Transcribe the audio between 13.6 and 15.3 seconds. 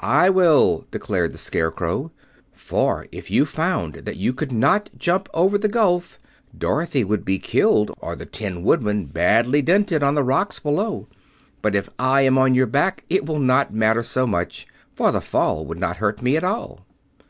matter so much, for the